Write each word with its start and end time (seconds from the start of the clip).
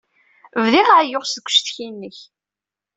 Bdiɣ 0.63 0.87
ɛeyyuɣ 0.97 1.23
seg 1.27 1.45
uccetki-nnek. 1.47 2.17